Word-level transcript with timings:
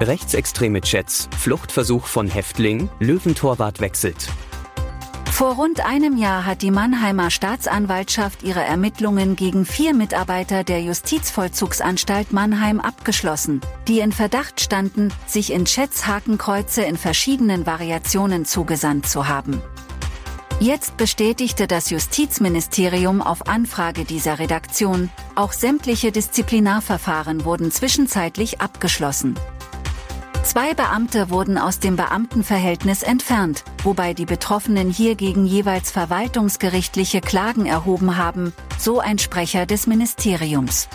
Rechtsextreme 0.00 0.80
Chats, 0.80 1.28
Fluchtversuch 1.36 2.06
von 2.06 2.28
Häftling, 2.28 2.88
Löwentorwart 3.00 3.80
wechselt. 3.80 4.28
Vor 5.32 5.56
rund 5.56 5.84
einem 5.84 6.16
Jahr 6.16 6.46
hat 6.46 6.62
die 6.62 6.70
Mannheimer 6.70 7.30
Staatsanwaltschaft 7.30 8.44
ihre 8.44 8.62
Ermittlungen 8.62 9.34
gegen 9.34 9.66
vier 9.66 9.94
Mitarbeiter 9.94 10.62
der 10.62 10.82
Justizvollzugsanstalt 10.82 12.32
Mannheim 12.32 12.78
abgeschlossen, 12.78 13.60
die 13.88 13.98
in 13.98 14.12
Verdacht 14.12 14.60
standen, 14.60 15.12
sich 15.26 15.52
in 15.52 15.64
Chats 15.64 16.06
Hakenkreuze 16.06 16.82
in 16.82 16.96
verschiedenen 16.96 17.66
Variationen 17.66 18.44
zugesandt 18.44 19.08
zu 19.08 19.26
haben. 19.26 19.60
Jetzt 20.60 20.96
bestätigte 20.96 21.66
das 21.66 21.90
Justizministerium 21.90 23.20
auf 23.20 23.48
Anfrage 23.48 24.04
dieser 24.04 24.38
Redaktion, 24.38 25.10
auch 25.34 25.52
sämtliche 25.52 26.12
Disziplinarverfahren 26.12 27.44
wurden 27.44 27.72
zwischenzeitlich 27.72 28.60
abgeschlossen. 28.60 29.36
Zwei 30.48 30.72
Beamte 30.72 31.28
wurden 31.28 31.58
aus 31.58 31.78
dem 31.78 31.96
Beamtenverhältnis 31.96 33.02
entfernt, 33.02 33.64
wobei 33.82 34.14
die 34.14 34.24
Betroffenen 34.24 34.88
hiergegen 34.88 35.44
jeweils 35.44 35.90
verwaltungsgerichtliche 35.90 37.20
Klagen 37.20 37.66
erhoben 37.66 38.16
haben, 38.16 38.54
so 38.78 38.98
ein 38.98 39.18
Sprecher 39.18 39.66
des 39.66 39.86
Ministeriums. 39.86 40.88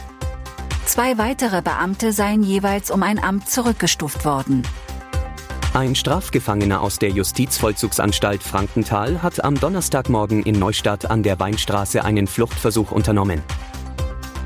Zwei 0.87 1.19
weitere 1.19 1.61
Beamte 1.61 2.13
seien 2.13 2.41
jeweils 2.41 2.89
um 2.89 3.03
ein 3.03 3.23
Amt 3.23 3.47
zurückgestuft 3.47 4.25
worden. 4.25 4.63
Ein 5.75 5.93
Strafgefangener 5.93 6.81
aus 6.81 6.97
der 6.97 7.11
Justizvollzugsanstalt 7.11 8.41
Frankenthal 8.41 9.21
hat 9.21 9.43
am 9.43 9.59
Donnerstagmorgen 9.59 10.41
in 10.41 10.57
Neustadt 10.57 11.11
an 11.11 11.21
der 11.21 11.39
Weinstraße 11.39 12.03
einen 12.03 12.25
Fluchtversuch 12.25 12.91
unternommen. 12.91 13.43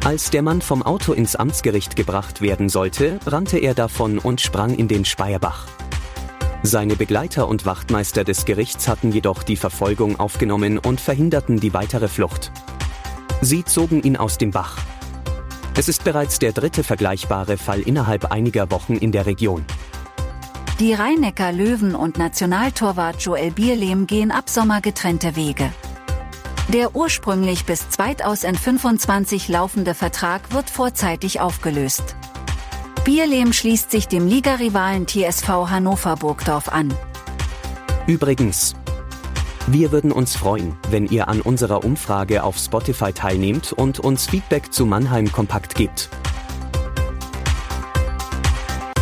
Als 0.08 0.30
der 0.30 0.42
Mann 0.42 0.62
vom 0.62 0.84
Auto 0.84 1.12
ins 1.12 1.36
Amtsgericht 1.36 1.98
gebracht 1.98 2.40
werden 2.40 2.70
sollte, 2.70 3.20
rannte 3.26 3.58
er 3.58 3.74
davon 3.74 4.20
und 4.20 4.40
sprang 4.40 4.74
in 4.74 4.88
den 4.88 5.04
Speyerbach. 5.04 5.68
Seine 6.64 6.96
Begleiter 6.96 7.50
und 7.50 7.66
Wachtmeister 7.66 8.24
des 8.24 8.46
Gerichts 8.46 8.88
hatten 8.88 9.12
jedoch 9.12 9.44
die 9.44 9.58
Verfolgung 9.58 10.18
aufgenommen 10.18 10.78
und 10.78 11.02
verhinderten 11.02 11.60
die 11.60 11.74
weitere 11.74 12.08
Flucht. 12.08 12.54
Sie 13.42 13.66
zogen 13.66 14.02
ihn 14.02 14.16
aus 14.16 14.38
dem 14.38 14.52
Bach. 14.52 14.78
Es 15.76 15.90
ist 15.90 16.06
bereits 16.06 16.40
der 16.40 16.54
dritte 16.54 16.86
vergleichbare 16.86 17.58
Fall 17.58 17.82
innerhalb 17.82 18.32
einiger 18.32 18.72
Wochen 18.72 18.96
in 18.96 19.12
der 19.12 19.26
Region. 19.26 19.66
Die 20.80 20.94
Rheinecker 20.94 21.52
Löwen 21.52 21.96
und 21.96 22.18
Nationaltorwart 22.18 23.22
Joel 23.22 23.52
Bierlehm 23.52 24.08
gehen 24.08 24.32
ab 24.32 24.50
Sommer 24.50 24.80
getrennte 24.80 25.36
Wege. 25.36 25.70
Der 26.70 26.98
ursprünglich 26.98 27.64
bis 27.64 27.90
2025 27.90 29.48
laufende 29.48 29.94
Vertrag 29.94 30.52
wird 30.52 30.70
vorzeitig 30.70 31.40
aufgelöst. 31.40 32.18
Bierlehm 33.06 33.54
schließt 33.54 33.90
sich 33.90 34.10
dem 34.10 34.28
Ligarivalen 34.28 35.08
TSV 35.08 35.48
Hannover 35.70 36.18
Burgdorf 36.18 36.68
an. 36.68 36.94
Übrigens, 38.06 38.76
wir 39.68 39.94
würden 39.94 40.12
uns 40.12 40.36
freuen, 40.36 40.76
wenn 40.90 41.08
ihr 41.08 41.30
an 41.30 41.40
unserer 41.40 41.86
Umfrage 41.86 42.44
auf 42.44 42.58
Spotify 42.58 43.14
teilnehmt 43.14 43.72
und 43.72 44.02
uns 44.02 44.26
Feedback 44.28 44.74
zu 44.74 44.86
Mannheim 44.86 45.32
Kompakt 45.32 45.74
gibt. 45.74 46.10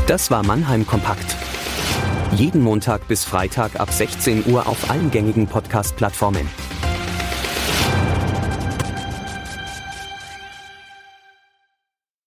Das 0.06 0.30
war 0.30 0.46
Mannheim 0.46 0.86
Kompakt. 0.86 1.36
Jeden 2.36 2.62
Montag 2.62 3.08
bis 3.08 3.24
Freitag 3.24 3.80
ab 3.80 3.92
16 3.92 4.46
Uhr 4.52 4.68
auf 4.68 4.92
allen 4.92 5.09
gängigen 5.09 5.48
Podcast-Plattformen. 5.48 6.48